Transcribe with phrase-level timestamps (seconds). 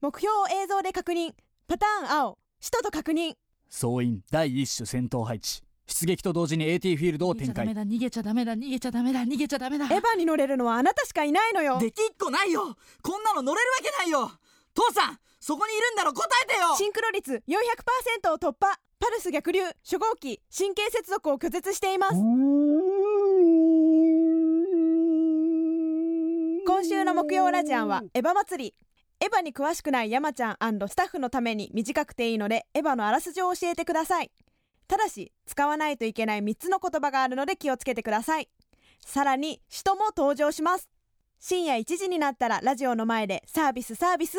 [0.00, 1.32] 目標を映像で確認。
[1.68, 2.38] パターン青。
[2.58, 3.34] 使徒と確認。
[3.68, 5.60] 総員第一種戦闘配置。
[5.86, 7.66] 出撃と同時に AT フィールドを展開。
[7.68, 9.84] 逃げちゃダメだ逃げちゃダメだ逃げちゃダメだ逃げちゃダメだ。
[9.84, 11.78] エヴァに乗れるのはあなたしかいないのよ。
[11.78, 12.74] できっこないよ。
[13.02, 14.30] こんなの乗れるわけないよ。
[14.72, 16.76] 父さんそこにいるんだろ答えてよ。
[16.78, 18.78] シンクロ率400%を突破。
[18.98, 22.14] パルス逆流初号機神経接続を拒絶しています。
[26.66, 28.74] 今週の木曜ラジアンはエヴァ祭り
[29.22, 30.56] エヴァに詳しくない山ちゃん
[30.88, 34.30] スタッフのために短くていいのでエヴァのあらすじを教えてください。
[34.88, 38.48] ただし使わないといけない3つの言葉があるので気をつけてください。
[39.04, 40.88] さらに使徒も登場します。
[41.38, 44.38] 深夜1時になったらラジオの前でサービスサービス。